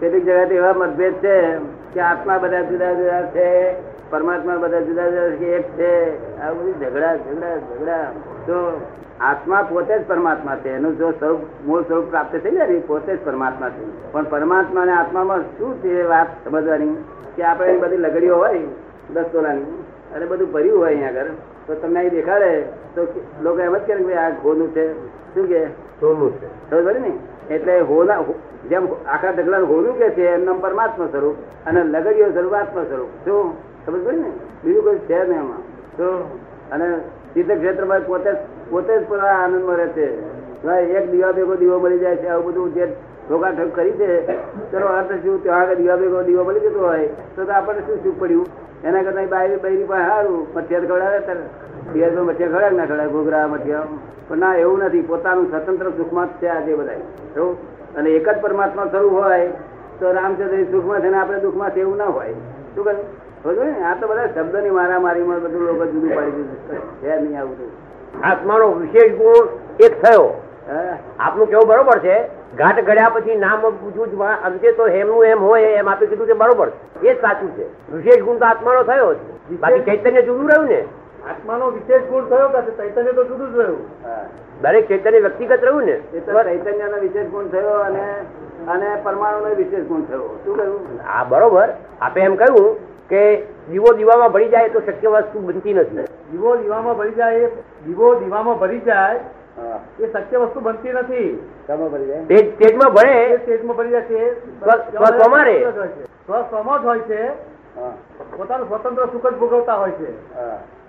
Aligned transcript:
કેટલીક 0.00 0.22
જગ્યાએ 0.22 0.54
એવા 0.54 0.72
મતભેદ 0.72 1.14
છે 1.14 1.54
કે 1.94 2.00
આત્મા 2.00 2.38
બધા 2.38 2.62
જુદા 2.62 2.92
જુદા 2.92 3.22
છે, 3.22 3.74
પરમાત્મા 4.10 4.56
બધા 4.56 4.80
જુદા 4.80 5.08
જુદા 5.08 5.28
છે, 5.28 5.56
એક 5.56 5.76
છે, 5.76 5.92
આ 6.40 6.52
બધું 6.52 6.80
ઝઘડા 6.80 7.16
ઝઘડા 7.16 7.56
ઝઘડા. 7.56 8.04
તો 8.46 8.80
આત્મા 9.20 9.62
પોતે 9.62 9.98
જ 9.98 10.06
પરમાત્મા 10.06 10.56
છે, 10.56 10.68
એનું 10.68 10.98
જો 10.98 11.10
સ્વરૂપ, 11.10 11.40
મૂળ 11.66 11.82
સ્વરૂપ 11.82 12.10
પ્રાપ્ત 12.10 12.36
થઈ 12.36 12.50
જાય 12.50 12.66
ને 12.66 12.78
પોતે 12.78 13.16
જ 13.16 13.18
પરમાત્મા 13.24 13.68
છે. 13.68 14.12
પણ 14.12 14.24
પરમાત્મા 14.24 14.82
અને 14.82 14.92
આત્મામાં 14.92 15.40
શું 15.40 15.82
છે 15.82 16.02
વાત 16.02 16.26
સમજવાની? 16.44 17.04
કે 17.36 17.42
આપણે 17.42 17.78
બધી 17.78 17.96
લગડીઓ 17.96 18.36
હોય 18.36 18.58
દસ 19.14 19.24
તોલાની 19.32 19.84
અને 20.14 20.26
બધું 20.26 20.52
ભર્યું 20.52 20.78
હોય 20.78 20.88
અહીંયા 20.88 21.08
આગળ, 21.08 21.26
તો 21.66 21.74
તમને 21.74 21.98
અહીં 21.98 22.10
દેખાડે, 22.10 22.62
તો 22.94 23.06
લોકો 23.42 23.58
એમ 23.58 23.76
જ 23.76 23.78
કે 23.78 24.14
આ 24.14 24.30
ગોનું 24.30 24.74
છે. 24.74 24.92
શું 25.34 25.48
કે 25.48 25.85
સોનું 26.00 26.32
છે. 26.32 26.98
ને? 26.98 27.12
એટલે 27.54 27.80
હોના 27.80 28.22
જેમ 28.68 28.88
આખા 29.06 29.30
ઢગલા 29.30 29.58
હોનું 29.58 29.98
કે 29.98 30.10
છે 30.10 30.28
એમ 30.28 30.44
નામ 30.44 30.60
પરમાત્મા 30.60 31.06
સ્વરૂપ 31.06 31.34
અને 31.66 31.84
લગડીઓ 31.84 32.30
સ્વરૂપ 32.30 32.54
આત્મા 32.54 32.82
સ્વરૂપ. 32.82 33.08
શું? 33.24 33.54
સમજ 33.86 34.06
પડે 34.06 34.16
ને? 34.16 34.30
બીજું 34.64 34.84
કોઈ 34.84 34.98
છે 34.98 35.28
નહીં 35.28 35.38
એમાં. 35.38 35.58
તો 35.96 36.38
અને 36.72 37.00
તીર્થ 37.34 37.52
ક્ષેત્રમાં 37.52 38.00
પોતે 38.06 38.32
જ- 38.32 38.70
પોતે 38.70 38.98
જ 38.98 39.08
પણ 39.08 39.20
આનંદમાં 39.20 39.76
રહે 39.76 39.88
છે. 39.88 40.36
એક 40.72 41.10
દીવા 41.10 41.32
ભેગો 41.32 41.54
દીવો 41.54 41.78
મળી 41.78 41.98
જાય 41.98 42.16
છે 42.16 42.26
આવું 42.26 42.46
બધું 42.46 42.74
જે 42.74 42.86
ઠોકાઠોક 43.28 43.76
કરી 43.76 43.90
છે 43.90 44.26
તેનો 44.70 44.86
અર્થ 44.86 45.12
શું? 45.12 45.42
ત્યાં 45.42 45.60
આગળ 45.60 45.74
દીવા 45.74 45.96
ભેગો 45.96 46.22
દીવો 46.22 46.44
મળી 46.44 46.60
જતો 46.60 46.80
હોય 46.80 47.06
તો 47.06 47.52
આપણને 47.52 47.80
શું 47.80 48.04
સુખ 48.04 48.20
પડ્યું? 48.20 48.46
એના 48.84 49.02
કરતા 49.02 49.22
બાયરી 49.22 49.56
બૈરી 49.56 49.84
પણ 49.84 50.08
સારું 50.08 50.46
મઠિયાર 50.56 50.86
ખવડાવે 50.86 51.18
ત્યારે. 51.18 51.40
પિયરમાં 51.92 52.24
મઠિયા 52.26 52.52
ખવડાવે 52.52 52.76
ના 52.76 52.86
ખવડાવે 52.86 53.12
ઘોઘરા 53.14 53.46
મઠિયા 53.48 53.88
પણ 54.28 54.38
ના 54.38 54.54
એવું 54.62 54.78
નથી. 54.78 55.02
પોતાનું 55.10 55.46
સ્વતંત્ર 55.50 55.88
સુખમાં 55.96 56.28
જ 56.28 56.42
છે 56.42 56.48
આજે 56.48 56.72
બધા? 56.74 57.50
અને 57.96 58.08
એક 58.10 58.28
જ 58.28 58.38
પરમાત્મા 58.44 58.86
સ્વરૂપ 58.92 59.14
હોય 59.20 59.48
તો 60.00 60.12
રામચંદ્ર 60.12 60.64
સુખમાં 60.72 61.00
છે 61.00 61.08
ને 61.10 61.18
આપણે 61.20 61.38
દુઃખમાં 61.40 61.70
છે 61.70 61.80
એવું 61.80 61.96
ના 61.96 62.10
હોય. 62.16 62.34
શું 62.74 62.84
કહે? 62.84 62.94
સમજો 63.42 63.62
ને? 63.64 63.74
આ 63.88 63.94
તો 64.00 64.08
બધા 64.08 64.32
શબ્દની 64.34 64.74
મારામારીમાં 64.78 65.40
બધું 65.44 65.62
લોકો 65.68 65.84
જુદું 65.92 66.10
પાડી 66.16 66.34
દીધું 66.38 66.58
છે. 67.02 67.20
નહીં 67.20 67.38
આવું 67.40 67.70
આત્માનો 68.30 68.66
વિશેષ 68.80 69.14
ગુણ 69.20 69.48
એક 69.86 69.94
થયો. 70.02 70.26
આપનું 71.18 71.48
કેવું 71.50 71.68
બરોબર 71.68 71.98
છે. 71.98 72.16
ઘાટ 72.58 72.78
ઘડ્યા 72.84 73.14
પછી 73.14 73.38
નામ 73.46 73.64
પૂછવું 73.80 74.10
જ 74.10 74.14
અંતે 74.46 74.68
તો 74.72 74.84
એમનું 75.00 75.24
એમ 75.24 75.40
હોય 75.48 75.72
એમ 75.80 75.88
આપે 75.88 76.06
કીધું 76.06 76.26
કે 76.26 76.36
બરોબર 76.42 76.68
એ 77.02 77.14
જ 77.14 77.16
સાચું 77.24 77.50
છે. 77.56 77.66
વિશેષ 77.92 78.22
ગુણ 78.26 78.38
તો 78.38 78.46
આત્માનો 78.46 78.82
થયો 78.82 79.10
બાકી 79.62 79.84
ચૈતન્ય 79.88 80.22
જુદું 80.22 80.48
રહ્યું 80.50 80.68
ને. 80.68 80.80
આત્માનો 81.30 81.70
વિશેષ 81.70 82.02
ગુણ 82.02 82.24
થયો 82.24 82.48
કે 82.48 82.70
ચૈતન્ય 82.70 83.12
તો 83.12 83.24
જુદું 83.24 83.52
જ 83.52 83.58
રહ્યું? 83.58 83.78
દરેક 84.62 84.88
ચૈતન્ય 84.88 85.18
વ્યક્તિગત 85.18 85.58
રહ્યું 85.62 85.82
ને? 85.82 86.20
ચૈતન્યનો 86.44 86.96
વિશેષ 87.00 87.26
ગુણ 87.26 87.48
થયો 87.48 87.70
અને 87.70 88.14
અને 88.68 89.00
પરમાણુનો 89.02 89.54
વિશેષ 89.54 89.84
ગુણ 89.84 90.00
થયો. 90.00 90.38
શું 90.44 90.56
કહ્યું? 90.56 90.80
હા 91.06 91.24
બરોબર. 91.24 91.68
આપે 92.00 92.20
એમ 92.20 92.36
કહ્યું 92.36 92.76
કે 93.08 93.42
દીવો 93.70 93.96
દીવામાં 93.96 94.32
ભરી 94.32 94.48
જાય 94.48 94.68
તો 94.68 94.80
શક્ય 94.80 95.08
વસ્તુ 95.08 95.40
બનતી 95.40 95.74
નથી. 95.74 95.96
દીવો 96.02 96.56
દીવામાં 96.56 96.96
ભરી 96.96 97.10
જાય 97.10 97.46
દીવો 97.86 98.14
દીવામાં 98.14 98.58
ભરી 98.58 98.78
જાય 98.78 99.20
એ 100.00 100.12
શક્ય 100.12 100.36
વસ્તુ 100.38 100.60
બનતી 100.60 100.92
નથી. 100.92 101.50
સમો 102.76 102.90
ભરે 102.90 103.36
તેજમાં 103.36 103.74
ભરી 103.76 103.90
જાય 103.90 104.00
છે. 104.00 104.14
એ 104.14 105.64
સ્વ- 105.64 106.00
સ્વસ્વમાં 106.26 106.82
જ 106.82 106.84
હોય 106.84 106.98
છે. 106.98 107.28
પોતાનું 108.36 108.68
સ્વતંત્ર 108.68 109.06
સુખ 109.12 109.26
જ 109.26 109.36
ભોગવતા 109.36 109.74
હોય 109.74 109.90
છે. 109.90 110.36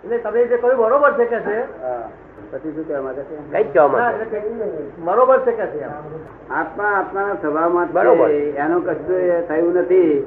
એટલે 0.04 0.18
તમે 0.18 0.48
જે 0.48 0.58
કહ્યું 0.58 0.78
બરોબર 0.78 1.12
છે 1.18 1.26
કે 1.26 1.40
છે? 1.42 1.58
પછી 2.52 2.74
શું 2.76 2.86
કહેવા 2.88 3.02
માંગે 3.02 3.24
છે? 3.30 3.36
કઈ 3.52 3.72
કહેવા 3.72 3.88
માંગે 3.88 4.26
બરોબર 5.06 5.40
છે 5.46 5.52
કે 5.52 5.66
છે 5.74 5.86
આત્મા 6.50 6.92
આત્માના 7.00 7.40
સ્વભાવમાં 7.42 7.88
બરોબર. 7.94 8.30
એનું 8.64 8.82
કશું 8.86 9.48
થયું 9.48 9.74
નથી. 9.78 10.26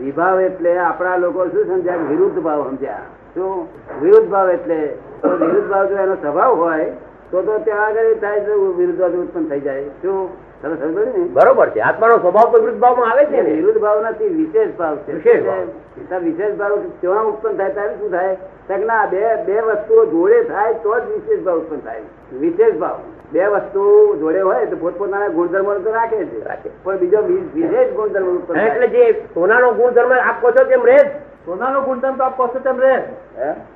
વિભાવ 0.00 0.40
એટલે 0.40 0.78
આપણા 0.78 1.16
લોકો 1.16 1.48
શું 1.52 1.64
સમજ્યા 1.66 2.08
વિરુદ્ધ 2.10 2.38
ભાવ 2.42 2.60
સમજ્યા. 2.68 3.06
શું? 3.34 3.68
વિરુદ્ધ 4.02 4.28
ભાવ 4.28 4.48
એટલે 4.50 4.78
વિરુદ્ધ 5.22 5.68
ભાવ 5.68 5.88
જો 5.88 5.96
એનો 6.04 6.14
સ્વભાવ 6.14 6.52
હોય 6.62 6.86
તો 7.34 7.42
તો 7.42 7.54
ત્યાં 7.66 7.86
આગળ 7.86 8.18
થાય 8.22 8.40
છે 8.46 8.54
વિરુદ્ધ 8.78 8.98
ભાવ 8.98 9.14
ઉત્પન્ન 9.20 9.46
થઈ 9.50 9.60
જાય. 9.60 9.86
શું? 10.02 10.18
તમે 10.62 10.76
સમજો 10.80 11.04
ને? 11.04 11.22
બરોબર 11.36 11.68
છે. 11.70 11.80
આત્માનો 11.80 12.18
સ્વભાવ 12.18 12.52
તો 12.52 12.60
વિરુદ્ધ 12.64 12.80
ભાવમાં 12.84 13.10
આવે 13.10 13.24
છે 13.30 13.40
વિરુદ્ધ 13.48 13.80
ભાવ 13.84 14.04
નથી 14.10 14.28
વિશેષ 14.36 14.70
ભાવ 14.78 14.96
છે. 15.06 15.12
વિશેષ 15.14 16.54
ભાવ. 16.58 16.78
કેવા 17.00 17.24
ઉત્પન્ન 17.30 17.56
થાય 17.56 17.72
ત્યારે 17.78 17.96
શું 17.98 18.10
થાય? 18.10 18.36
તો 18.68 18.76
ના 18.76 19.06
બે 19.06 19.24
બે 19.46 19.56
વસ્તુઓ 19.70 20.06
જોડે 20.14 20.38
થાય 20.52 20.78
તો 20.86 20.94
જ 21.00 21.02
વિશેષ 21.16 21.44
ભાવ 21.48 21.58
ઉત્પન્ન 21.58 21.84
થાય. 21.88 22.06
વિશેષ 22.44 22.78
ભાવ. 22.84 23.02
બે 23.32 23.46
વસ્તુ 23.56 23.82
જોડે 24.22 24.40
હોય 24.40 24.66
તો 24.66 24.76
પોતપોતાના 24.76 25.34
ગુણધર્મો 25.36 25.74
તો 25.74 25.90
રાખે 25.98 26.16
છે 26.16 26.44
રાખે. 26.46 26.70
પણ 26.84 26.98
બીજો 27.02 27.18
વિશેષ 27.54 27.94
ગુણધર્મ 27.98 28.28
ઉત્પન્ન 28.36 28.60
એટલે 28.66 28.86
જે 28.94 29.12
સોનાનો 29.34 29.74
ગુણધર્મ 29.80 30.12
આપો 30.12 30.46
છો 30.50 30.64
તેમ 30.64 30.82
રહે 30.86 30.98
જ. 30.98 31.10
સોનાનો 31.46 31.80
ગુણધર્મ 31.80 32.14
તો 32.16 32.24
આપ 32.24 32.36
કહો 32.36 32.46
તેમ 32.46 32.80
રહે? 32.80 33.02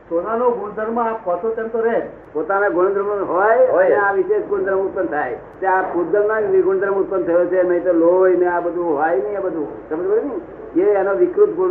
સોનાનો 0.09 0.51
ગુણધર્મ 0.51 1.01
આપ 1.01 1.25
કહો 1.25 1.55
તેમ 1.57 1.69
તો 1.69 1.81
રહે 1.81 2.01
પોતાના 2.33 2.69
ગુણધર્મ 2.69 3.07
હોય 3.07 3.67
હોય. 3.67 3.87
અને 3.87 3.95
આ 3.95 4.13
વિશેષ 4.13 4.43
ગુણધર્મ 4.43 4.79
ઉત્પન્ન 4.79 5.07
થાય. 5.07 5.37
તે 5.61 5.67
આ 5.67 5.83
ગુણધર્મ 5.83 6.61
ગુણધર્મ 6.61 6.95
ઉત્પન્ન 6.95 7.23
થયો 7.23 7.45
છે 7.45 7.63
નહીં 7.63 7.85
તો 7.85 7.93
લોહી 7.93 8.37
ને 8.37 8.47
આ 8.47 8.61
બધું 8.61 8.99
હોય 8.99 9.17
નહીં 9.17 9.39
આ 9.39 9.41
બધું. 9.41 9.67
સમજ 9.89 10.25
ને? 10.25 10.81
એ 10.81 10.95
એનો 10.95 11.15
વિકૃત 11.15 11.49
ગુણ 11.49 11.71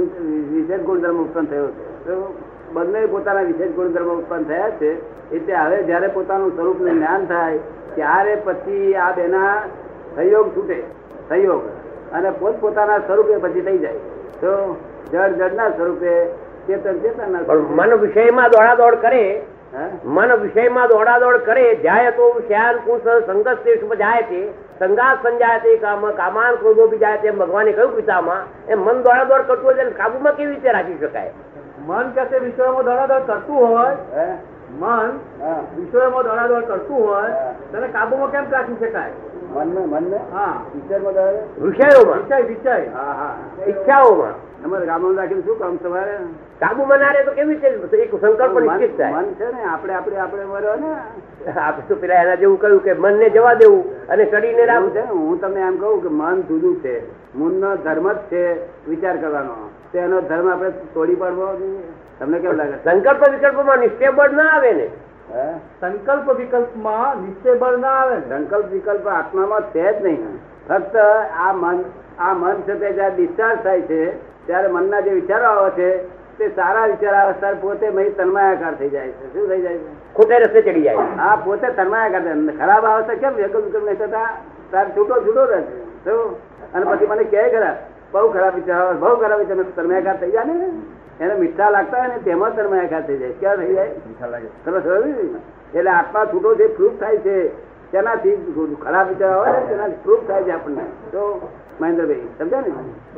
વિશેષ 0.53 0.79
ગુણધર્મ 0.79 1.17
ઉત્પન્ન 1.17 1.45
થયો 1.45 1.67
છે. 1.67 2.05
તો 2.05 2.35
બંને 2.73 3.05
પોતાના 3.05 3.41
વિશેષ 3.41 3.71
ગુણધર્મ 3.71 4.07
ઉત્પન્ન 4.07 4.43
થયા 4.43 4.69
છે. 4.69 4.91
એટલે 5.31 5.53
હવે 5.53 5.83
જ્યારે 5.83 6.07
પોતાનું 6.07 6.55
સ્વરૂપને 6.55 6.91
જ્ઞાન 6.91 7.25
થાય 7.25 7.57
ત્યારે 7.95 8.35
પછી 8.35 8.95
આ 8.95 9.11
બેના 9.11 9.61
સંયોગ 10.15 10.47
છૂટે. 10.57 10.83
સંયોગ. 11.29 11.61
અને 12.13 12.29
પોત 12.29 12.55
પોતાના 12.59 12.99
સ્વરૂપે 12.99 13.37
પછી 13.37 13.61
થઈ 13.61 13.77
જાય. 13.77 13.93
તો 14.41 14.75
જડ 15.11 15.37
જડના 15.41 15.69
સ્વરૂપે 15.69 16.13
ચેતન 16.67 16.97
ચેતન 16.99 17.35
મન 17.71 17.93
વિષયમાં 17.95 18.49
દોડાદોડ 18.49 18.95
કરે 18.95 19.23
હે? 19.73 19.85
મન 20.05 20.33
વિષયમાં 20.35 20.89
દોડાદોડ 20.89 21.37
કરે 21.41 21.75
જાય 21.83 22.11
તો 22.11 22.25
શ્યાન 22.47 22.79
કુશ 22.85 23.07
સંગત 23.27 23.97
જાય 23.99 24.23
છે 24.23 24.41
સંગાત 24.79 25.23
સંજાય 25.23 25.59
તે 25.59 25.75
કામ 25.77 26.03
કામાન 26.13 26.55
ક્રોધો 26.55 26.87
બી 26.87 26.97
જાય 26.97 27.17
છે 27.17 27.31
ભગવાને 27.31 27.71
કહ્યું 27.71 27.95
ગીતામાં 27.95 28.43
એ 28.67 28.75
મન 28.75 29.03
દોડાદોડ 29.03 29.47
કરતું 29.47 29.65
હોય 29.65 29.89
કાબુમાં 29.91 30.35
કેવી 30.35 30.53
રીતે 30.53 30.71
રાખી 30.71 30.99
શકાય? 30.99 31.31
મન 31.87 32.11
કે 32.11 32.25
તે 32.25 32.39
વિષયોમાં 32.39 32.85
દોડાદોડ 32.85 33.25
કરતું 33.25 33.55
હોય 33.67 33.95
મન 34.79 35.11
વિષયમાં 35.39 35.63
વિષયોમાં 35.77 36.23
દોડાદોડ 36.23 36.67
કરતું 36.67 36.99
હોય. 37.07 37.31
તેને 37.71 37.87
કાબુમાં 37.87 38.31
કેમ 38.31 38.51
રાખી 38.51 38.79
શકાય? 38.81 39.13
મન 39.55 39.67
મન 39.85 40.05
હા. 40.33 40.53
વિષયમાં 40.75 41.13
દોડે? 41.13 41.41
વિષયોમાં? 41.61 42.19
વિષય 42.19 42.39
વિષય 42.43 42.75
હા 42.93 43.13
હા. 43.13 43.33
ઈચ્છાઓમાં? 43.67 44.35
અમારે 44.65 44.85
ગામમાં 44.85 45.17
રાખીને 45.17 45.41
શું 45.41 45.59
કામ 45.59 45.77
સવારે 45.83 46.15
કાબુમાં 46.59 46.99
ના 46.99 47.11
રહે 47.11 47.23
તો 47.23 47.31
કેવી 47.31 47.53
રીતે? 47.53 47.97
એક 48.03 48.15
સંકલ્પ 48.21 48.59
નિશ્ચિત 48.59 48.97
થાય 48.97 49.13
મન 49.13 49.33
છે 49.33 49.51
ને 49.51 49.63
આપણે 49.63 49.93
આપણે 49.93 50.17
આપણે 50.17 50.43
મરો 50.43 50.75
ને. 50.75 50.93
આપણે 51.59 51.83
તો 51.87 51.95
પેલા 51.95 52.21
એના 52.23 52.35
જેવું 52.35 52.59
કહ્યું 52.59 52.83
કે 52.83 52.93
મનને 52.93 53.29
જવા 53.29 53.53
દેવું 53.53 53.83
અને 54.07 54.25
શરીરને 54.25 54.65
રાખવું 54.65 54.91
છે 54.91 54.99
હું 54.99 55.39
તમને 55.41 55.59
એમ 55.59 55.77
કહું 55.77 56.01
કે 56.01 56.09
મન 56.09 56.41
જુદું 56.41 56.81
છે. 56.81 56.95
મનનો 57.35 57.75
ધર્મ 57.75 58.11
જ 58.11 58.17
છે 58.31 58.43
વિચાર 58.87 59.17
કરવાનો. 59.17 59.55
તેનો 59.91 60.21
ધર્મ 60.21 60.47
આપણે 60.51 60.69
તોડી 60.93 61.15
પાડવો 61.15 61.55
જોઈએ. 61.55 61.83
તમને 62.19 62.39
કેવું 62.39 62.57
લાગે? 62.57 62.77
સંકલ્પ 62.83 63.23
સંકલ્પ 63.23 63.29
વિકલ્પમાં 63.29 63.79
નિશ્ચય 63.79 64.11
બળ 64.11 64.31
ના 64.31 64.49
આવે 64.55 64.73
ને. 64.73 64.87
સંકલ્પ 65.81 66.01
સંકલ્પ 66.01 66.37
વિકલ્પમાં 66.37 67.21
નિશ્ચય 67.21 67.53
બળ 67.53 67.77
ના 67.77 67.87
આવે 67.87 68.17
સંકલ્પ 68.29 68.71
વિકલ્પ 68.71 69.07
આત્મામાં 69.07 69.61
છે 69.61 69.99
જ 69.99 70.05
નહીં. 70.05 70.39
ફક્ત 70.69 70.95
આ 71.45 71.53
મન 71.53 71.83
આ 72.19 72.33
મન 72.33 72.61
છે 72.61 72.73
તે 72.73 72.91
જ્યારે 72.93 73.15
ડિસ્ચાર્જ 73.15 73.59
થાય 73.63 73.81
છે 73.81 74.11
ત્યારે 74.47 74.67
મનના 74.67 74.99
જે 74.99 75.09
વિચારો 75.09 75.45
આવે 75.45 75.69
છે 75.69 75.89
તે 76.37 76.49
સારા 76.49 76.85
વિચાર 76.85 77.13
આવે 77.15 77.33
ત્યારે 77.33 77.57
પોતે 77.61 77.89
મહી 77.89 78.09
તન્માયાકાર 78.09 78.75
થઈ 78.75 78.89
જાય 78.89 79.07
છે. 79.07 79.33
શું 79.33 79.49
થઈ 79.49 79.61
જાય 79.61 79.77
છે? 79.77 80.13
ખોટે 80.13 80.39
રસ્તે 80.39 80.61
ચડી 80.61 80.81
જાય 80.81 80.95
હા 80.95 81.35
પોતે 81.35 81.67
તન્માયાકાર 81.67 82.23
થાય. 82.23 82.57
ખરાબ 82.57 82.85
આવે 82.85 83.03
તો 83.03 83.19
કેમ 83.19 83.33
વિકલ્પ 83.35 83.63
વિકલ્પ 83.65 83.83
નહીં 83.83 83.97
થતા. 83.97 84.29
તાર 84.71 84.85
છૂટો 84.97 85.21
છૂટો 85.25 85.45
રહે 85.45 85.61
છે 85.61 86.03
શું? 86.03 86.35
અને 86.73 86.85
પછી 86.85 87.05
મને 87.05 87.23
કહે 87.23 87.49
ખરા 87.49 87.75
બહુ 88.13 88.31
ખરાબ 88.31 88.55
વિચાર 88.55 88.81
આવે 88.81 88.93
બહુ 88.93 89.15
ખરાબ 89.15 89.39
વિચાર 89.39 89.57
તન્માયાકાર 89.75 90.17
થઈ 90.17 90.31
જાય. 90.31 90.43
ને 90.43 91.25
એને 91.25 91.33
મીઠા 91.33 91.69
લાગતા 91.69 91.97
હોય 91.97 92.07
ને 92.07 92.17
તેમાં 92.17 92.55
તન્માયાકાર 92.55 93.01
થઈ 93.01 93.17
જાય. 93.17 93.31
ક્યાં 93.31 93.57
થઈ 93.57 93.73
જાય? 93.73 93.89
મીઠા 94.07 94.27
લાગે. 94.27 94.47
ને? 95.05 95.79
એટલે 95.79 95.91
આત્મા 95.91 96.25
છૂટો 96.25 96.55
જે 96.55 96.67
પ્રૂફ 96.67 96.99
થાય 96.99 97.17
છે. 97.17 97.66
તેનાથી 97.91 98.35
ખરાબ 98.83 99.07
વિચાર 99.07 99.31
આવે 99.31 99.51
ને 99.51 99.65
તેનાથી 99.67 100.03
પ્રૂફ 100.03 100.27
થાય 100.27 100.43
છે 100.43 100.51
આપણને. 100.51 100.85
તો 101.11 101.49
મહેન્દ્રભાઈ 101.81 102.27
સમજ્યા 102.39 102.61
ને? 102.61 102.73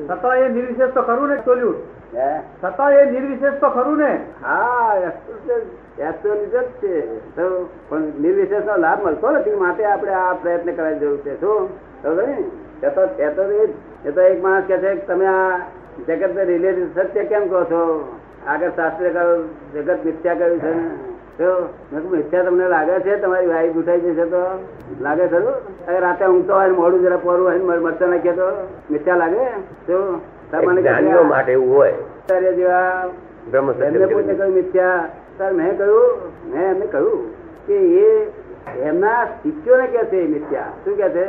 છતાં 0.10 0.38
એ 0.38 0.50
નિર્વિશેષ 0.50 0.94
તો 0.94 1.01
ખરું 1.01 1.27
ને 1.27 1.38
ચોલ્યું 1.38 1.75
હે? 2.13 2.30
છતાં 2.63 2.92
એ 2.92 3.12
નિર્વિશેષ 3.12 3.60
તો 3.60 3.69
ખરું 3.69 3.98
ને? 3.98 4.12
હા 4.44 4.94
જ 5.00 6.63
છે. 6.81 7.01
તો 7.36 7.69
પણ 7.89 8.00
નિર્વિશેષ 8.00 8.66
નો 8.66 8.77
લાભ 8.77 9.06
મળતો 9.06 9.31
નથી. 9.31 9.56
માટે 9.56 9.86
આપણે 9.86 10.13
આ 10.13 10.33
પ્રયત્ન 10.33 10.75
કરવાની 10.75 11.00
જરૂર 11.00 11.18
છે. 11.18 11.39
શું? 11.39 11.69
સમજો 12.04 12.22
ને? 12.22 12.38
તો 12.89 13.01
એ 13.19 13.30
તો 13.33 13.44
એ 14.06 14.12
તો 14.12 14.22
એક 14.22 14.44
માણસ 14.44 14.65
કે 14.68 14.77
છે 14.77 14.95
કે 14.95 15.06
તમે 15.06 15.25
આ 15.25 15.60
જગત 16.07 16.36
ને 16.36 16.44
રિલેટિવ 16.44 16.88
સત્ય 16.95 17.24
કેમ 17.24 17.48
કહો 17.48 17.63
છો? 17.63 17.83
આગળ 18.48 18.69
શાસ્ત્રે 18.69 19.10
કહ્યું 19.10 19.48
જગત 19.74 20.06
મિથ્યા 20.06 20.33
કહ્યું 20.33 20.60
છે 20.60 20.74
ને? 20.75 20.89
મિથ્યા 22.12 22.44
તમને 22.44 22.68
લાગે 22.68 23.00
છે? 23.00 23.15
તમારી 23.15 23.47
વાઈફ 23.47 23.75
ઉઠાઈ 23.75 24.00
જશે 24.00 24.25
તો? 24.25 24.65
લાગે 25.01 25.27
ખરું. 25.27 25.50
અરે 25.86 26.00
રાતે 26.00 26.25
ઊંઘતો 26.25 26.53
હોય 26.53 26.69
મોડું 26.69 27.01
જરા 27.01 27.18
પોરું 27.18 27.47
હોય 27.47 27.57
ને 27.57 27.63
મર- 27.63 27.80
નાખીએ 28.07 28.31
તો 28.31 28.68
મિથ્યા 28.91 29.15
લાગે? 29.15 29.45
તો 29.88 30.21
તમારે 30.51 30.68
મને 30.68 30.81
માટે 31.24 31.51
એવું 31.51 31.75
હોય. 31.75 31.91
આચાર્ય 31.91 32.53
જેવા 32.53 33.09
એમને 33.86 34.06
પૂછે 34.06 34.33
કહ્યું 34.33 34.56
મિથ્યા. 34.56 35.09
સર 35.38 35.51
મેં 35.53 35.77
કહ્યું 35.77 36.01
મેં 36.51 36.69
એમને 36.69 36.86
કહ્યું 36.86 37.31
કે 37.68 37.74
એ 37.74 38.25
એમના 38.77 39.25
શિષ્યોને 39.25 39.88
કે 39.88 40.06
છે 40.06 40.27
મિથ્યા. 40.27 40.63
શું 40.86 40.98
કે 40.98 41.10
છે? 41.10 41.25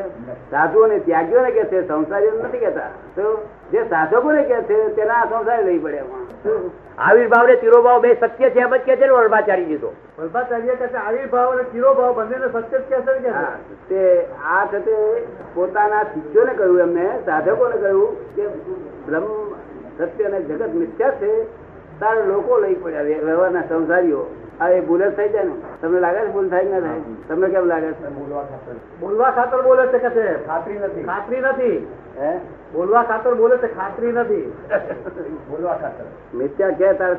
સાધુઓને 0.50 0.98
ત્યાગીઓને 0.98 1.50
કે 1.50 1.64
છે 1.64 1.88
સંસારીઓ 1.88 2.30
નથી 2.44 2.58
કેતા 2.58 2.90
તો 3.16 3.48
જે 3.72 3.84
સાધકોને 3.84 4.42
કે 4.42 4.62
છે 4.62 4.94
તેના 4.94 5.24
સંસારી 5.24 5.64
લઈ 5.64 5.78
પડે? 5.78 6.02
આવિર્ભાવ 6.98 7.46
ને 7.46 7.54
તિરોભાવ 7.54 8.00
બે 8.00 8.14
સત્ય 8.14 8.50
છે 8.50 8.60
એમ 8.60 8.76
જ 8.76 8.78
કે 8.78 8.96
છે 8.96 9.06
ને 9.06 9.12
વલ્ભાચાર્યજી 9.12 9.76
તો. 9.76 9.92
વલ્ભાચાર્ય 10.18 10.74
કહે 10.74 10.86
છે 10.86 10.96
આવિર્ભાવ 10.96 11.52
અને 11.52 11.62
તિરોભાવ 11.62 12.14
બંને 12.14 12.36
સત્ય 12.48 12.78
જ 12.78 13.22
કે 13.22 13.28
હા, 13.28 13.56
તે 13.88 14.26
આ 14.44 14.66
સાથે 14.70 14.96
પોતાના 15.54 16.02
શિષ્યોને 16.02 16.52
કહ્યું 16.54 16.80
એમને 16.80 17.08
સાધકોને 17.24 17.76
કહ્યું 17.76 18.16
કે 18.36 18.48
બ્રહ્મ 19.06 19.24
સત્ય 19.98 20.24
અને 20.24 20.40
જગત 20.40 20.74
મિથ્યા 20.74 21.10
છે. 21.10 21.46
તારે 22.00 22.22
લોકો 22.26 22.58
લઈ 22.58 22.74
પડ્યા 22.74 23.02
વ્યવહારના 23.02 23.62
સંસારીઓ. 23.62 24.26
આ 24.60 24.68
એ 24.68 24.80
ભૂલ 24.80 25.10
જ 25.10 25.12
થઈ 25.16 25.28
જાય 25.28 25.44
ને. 25.44 25.54
તમને 25.82 26.00
લાગે 26.00 26.18
છે 26.18 26.32
ભૂલ 26.32 26.48
થાય 26.48 26.64
ના 26.64 26.80
થાય 26.80 27.00
તમને 27.28 27.48
કેમ 27.48 27.64
લાગે 27.64 27.92
છે? 27.92 28.08
બોલવા 29.00 29.30
ખાતર. 29.30 29.62
બોલે 29.62 29.86
છે 29.86 29.98
કે 29.98 30.10
છે? 30.10 30.46
ખાતરી 30.46 30.78
નથી. 30.78 31.02
ખાતરી 31.02 31.40
નથી. 31.40 31.86
હે? 32.18 32.38
બોલવા 32.72 33.02
ખાતર 33.02 33.34
બોલે 33.34 33.56
છે 33.56 33.74
ખાતરી 33.74 34.12
નથી. 34.12 34.52
બોલવા 35.50 35.76
ખાતર. 35.76 36.04
મિથ્યા 36.34 36.70
કે 36.70 36.92
તાર 36.92 37.16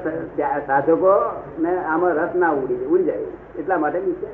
સાધકો 0.68 1.14
ને 1.60 1.78
આમાં 1.86 2.14
રસ 2.14 2.36
ના 2.36 2.50
ઉડી 2.50 2.86
ઉડી 2.86 3.04
જાય. 3.04 3.18
એટલા 3.60 3.78
માટે 3.78 4.00
મિથ્યા 4.00 4.30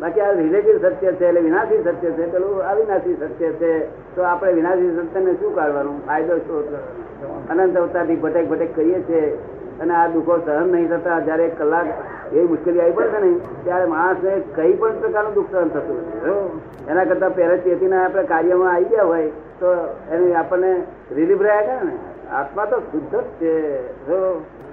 બાકી 0.00 0.20
આ 0.20 0.30
રિલેટિવ 0.30 0.78
સત્ય 0.78 1.12
છે 1.12 1.26
એટલે 1.26 1.40
વિનાશી 1.40 1.82
સત્ય 1.82 2.10
છે 2.10 2.32
પેલું 2.32 2.62
અવિનાશી 2.62 3.14
સત્ય 3.14 3.50
છે. 3.50 3.86
તો 4.16 4.22
આપણે 4.22 4.52
વિનાશી 4.52 4.96
સત્યને 4.96 5.32
શું 5.32 5.54
કાઢવાનું? 5.54 6.06
ફાયદો 6.06 6.38
શું? 6.38 7.48
અનંત 7.48 7.76
અવતારથી 7.76 8.16
ભટેક 8.16 8.48
ભટેક 8.48 8.76
કરીએ 8.76 9.02
છીએ. 9.02 9.38
અને 9.80 9.94
આ 9.94 10.06
દુઃખો 10.06 10.38
સહન 10.46 10.68
નહીં 10.68 10.88
થતા 10.88 11.20
જયારે 11.20 11.44
એક 11.44 11.58
કલાક 11.58 11.86
એવી 12.32 12.46
મુશ્કેલી 12.46 12.80
આવી 12.80 12.92
પડશે 12.92 13.18
ને 13.18 13.30
ત્યારે 13.64 13.84
માણસને 13.84 14.42
કઈ 14.54 14.72
પણ 14.72 15.00
પ્રકારનું 15.00 15.34
દુઃખ 15.34 15.52
સહન 15.52 15.68
થતું 15.68 15.98
નથી. 15.98 16.60
એના 16.88 17.04
કરતા 17.04 17.28
પહેલા 17.28 17.56
ચેતીને 17.56 18.04
આપણે 18.04 18.22
કાર્યમાં 18.22 18.74
આવી 18.74 18.84
ગયા 18.84 19.04
હોય 19.04 19.28
તો 19.60 19.74
એને 20.12 20.34
આપણને 20.34 20.82
રિલીફ 21.16 21.42
રહ્યા 21.42 21.62
કરે 21.62 21.78
ને. 21.84 21.96
આત્મા 22.32 22.64
તો 22.64 22.80
શુદ્ધ 22.80 23.16
જ 23.16 23.24
છે. 23.40 23.54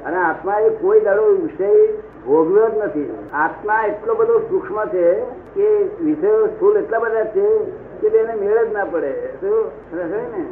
અને 0.04 0.18
આત્મા 0.18 0.60
એ 0.60 0.70
કોઈ 0.70 1.00
દાડો 1.00 1.24
વિષય 1.24 1.70
ભોગવ્યો 2.28 2.70
જ 2.70 2.78
નથી. 2.78 3.18
આત્મા 3.34 3.84
એટલો 3.88 4.16
બધો 4.16 4.40
સૂક્ષ્મ 4.40 4.86
છે 4.86 5.14
કે 5.56 5.68
વિષયો 6.04 6.48
સ્થૂલ 6.48 6.78
એટલા 6.78 7.00
બધા 7.00 7.26
છે 7.26 7.48
કે 8.02 8.10
તેને 8.10 8.34
મેળ 8.36 8.66
જ 8.66 8.74
ના 8.74 8.86
પડે. 8.86 9.14
શું 9.42 9.72
ને? 9.94 10.46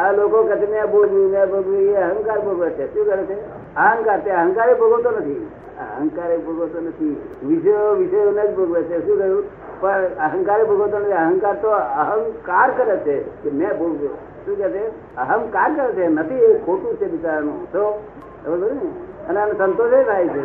આ 0.00 0.12
લોકો 0.12 0.42
કહે 0.42 0.56
છે 0.56 0.70
ને 0.70 0.86
ભોગવ્યું 0.86 1.30
મેં 1.30 1.50
ભોગવ્યું 1.50 1.90
એ 1.90 1.96
અહંકાર 1.96 2.40
ભોગવે 2.40 2.70
છે. 2.70 2.94
શું 2.94 3.06
કરે 3.06 3.22
છે? 3.22 3.59
અહંકાર 3.76 4.20
તે 4.20 4.30
અહંકારે 4.30 4.74
ભોગવતો 4.74 5.10
નથી. 5.10 5.48
અહંકારે 5.78 6.38
ભોગવતો 6.38 6.80
નથી. 6.80 7.22
વિષયો, 7.46 7.94
વિષયોને 7.94 8.46
જ 8.46 8.56
ભોગવે 8.56 8.82
છે. 8.82 9.06
શું 9.06 9.18
કહ્યું 9.18 9.44
પણ 9.80 10.04
અહંકારે 10.18 10.64
ભોગવતો 10.64 10.98
નથી. 10.98 11.12
અહંકાર 11.12 11.54
તો 11.54 11.68
અહંકાર 11.70 12.70
કરે 12.70 12.96
છે 12.96 13.22
કે 13.22 13.50
મેં 13.50 13.78
ભોગવ્યો. 13.78 14.10
શું 14.46 14.58
કહે 14.58 14.68
છે? 14.68 15.16
અહંકાર 15.16 15.74
કરે 15.74 15.92
છે. 15.92 16.08
નથી, 16.08 16.34
એ 16.34 16.58
ખોટું 16.58 16.96
છે 16.96 17.08
બિચારાનું. 17.08 17.72
તો 17.72 18.02
ખબર 18.44 18.72
ને? 18.72 19.09
અને 19.30 19.40
એને 19.40 19.52
સંતોષ 19.58 19.92
એ 19.92 20.04
થાય 20.04 20.28
છે. 20.28 20.44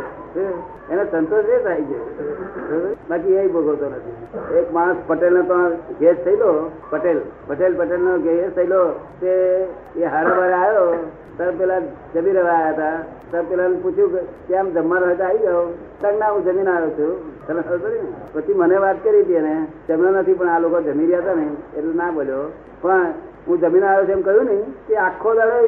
એને 0.90 1.06
સંતોષ 1.12 1.46
એ 1.46 1.64
થાય 1.64 1.82
છે. 1.82 3.10
બાકી 3.10 3.34
એ 3.34 3.48
ભોગવતો 3.48 3.86
નથી. 3.86 4.14
એક 4.58 4.74
માણસ 4.74 4.96
પટેલ 5.08 5.34
નો 5.34 5.42
તો 5.42 5.56
ગેસ 6.00 6.16
થયેલો. 6.26 6.72
પટેલ 6.90 7.22
પટેલ 7.48 7.76
પટેલ 7.78 8.00
નો 8.00 8.18
ગેસ 8.18 8.52
થયેલો 8.56 8.86
તે 9.22 9.32
એ 9.96 10.04
હારા 10.04 10.36
બારે 10.36 10.54
આવ્યો. 10.54 11.12
તર 11.38 11.52
પેલા 11.52 11.80
જમી 12.16 12.32
રહ્યા 12.32 12.70
હતા. 12.70 13.00
તર 13.32 13.44
પેલા 13.50 13.64
પૂછ્યું 13.84 14.12
કે, 14.12 14.22
કેમ 14.48 14.74
જમવાનો 14.74 15.06
હોય 15.06 15.16
તો 15.16 15.24
આવી 15.24 15.38
ગયો 15.38 15.78
તર 16.02 16.14
ના, 16.14 16.28
હું 16.28 16.46
જમીન 16.46 16.70
આવ્યો 16.70 16.90
છું. 16.90 17.46
તને 17.48 17.62
ખબર 17.62 17.90
ને? 17.90 18.00
પછી 18.34 18.54
મને 18.54 18.78
વાત 18.78 19.04
કરી 19.04 19.22
હતી 19.22 19.34
એને. 19.34 19.68
તેમણે 19.88 20.12
નથી, 20.12 20.34
પણ 20.34 20.50
આ 20.50 20.60
લોકો 20.60 20.82
જમી 20.82 21.06
રહ્યા 21.06 21.20
હતા 21.20 21.34
ને, 21.34 21.48
એટલે 21.78 21.94
ના 21.94 22.12
બોલ્યો. 22.12 22.52
પણ 22.82 23.06
હું 23.48 23.60
જમીન 23.60 23.84
આવ્યો 23.84 24.06
છે. 24.06 24.12
એમ 24.12 24.22
કહ્યું 24.22 24.46
ને, 24.46 24.64
કે 24.88 24.96
આખો 24.96 25.34
દાડો 25.34 25.68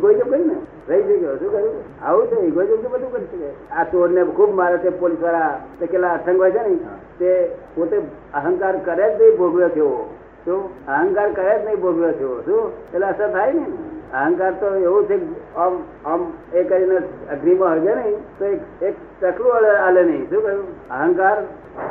ગોઈ 0.00 0.14
કેમ 0.14 0.30
કહ્યું 0.30 0.46
ને? 0.46 0.56
રહી 0.88 1.02
જઈ 1.02 1.18
ગયો. 1.18 1.36
શું 1.36 1.52
કર્યું 1.52 2.04
આવું 2.04 2.26
છે? 2.26 2.40
ઇગોઇઝમ 2.40 2.82
તો 2.82 2.88
બધું 2.88 3.12
કરી 3.12 3.24
શકે. 3.24 3.74
આ 3.74 3.84
ચોર 3.84 4.10
ને 4.10 4.24
ખૂબ 4.24 4.54
મારે 4.54 4.76
તે 4.76 4.90
પોલીસવાળા 4.90 5.60
તે 5.80 5.86
કેટલા 5.86 6.18
હોય 6.38 6.50
છે 6.50 6.68
ને? 6.68 6.76
તે 7.18 7.50
પોતે 7.74 7.98
અહંકાર 8.34 8.76
કરે 8.76 9.16
જ 9.18 9.22
નહીં 9.22 9.36
ભોગવ્યો 9.38 9.68
થયો 9.68 10.14
શું? 10.44 10.86
અહંકાર 10.86 11.32
કરે 11.32 11.58
જ 11.58 11.64
નહીં 11.64 11.80
ભોગવ્યો 11.80 12.12
થયો 12.12 12.42
શું? 12.44 12.70
એટલે 12.94 13.06
અસર 13.06 13.30
થાય 13.30 13.52
ને? 13.52 13.66
અહંકાર 14.12 14.52
તો 14.52 14.74
એવું 14.74 15.06
છે 15.06 15.54
આમ 15.54 15.82
આમ 16.06 16.32
એ 16.54 16.62
કરીને 16.62 16.96
અગ્નિમાં 17.30 17.72
હળગે 17.72 17.94
નહીં, 17.94 18.38
તો 18.38 18.44
એક 18.86 18.94
ટકલું 19.20 19.52
હાલે- 19.54 20.04
નહીં. 20.04 20.30
શું 20.30 20.42
કહ્યું? 20.42 20.88
અહંકાર 20.88 21.42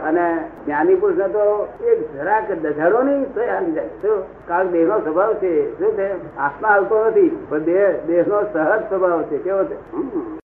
અને 0.04 0.50
જ્ઞાની 0.66 0.96
પુરુષ 0.96 1.18
તો 1.18 1.68
એક 1.84 2.14
જરાક 2.14 2.52
દઝાડો 2.52 3.02
નહીં, 3.02 3.34
તો 3.34 3.42
હાલી 3.42 3.72
જાય. 3.72 3.88
શું? 3.88 4.48
કારણ 4.48 4.68
દેહ 4.68 4.88
નો 4.88 5.00
સ્વભાવ 5.00 5.34
છે. 5.34 5.80
શું 5.80 5.92
છે? 5.92 6.38
આત્મા 6.38 6.68
હાલતો 6.68 7.06
નથી, 7.06 7.46
પણ 7.50 7.60
દેહ 7.60 8.00
દેહ 8.08 8.24
નો 8.28 8.44
સહજ 8.54 8.84
સ્વભાવ 8.90 9.24
છે. 9.24 9.38
કેવો 9.38 9.64
છે. 9.64 10.45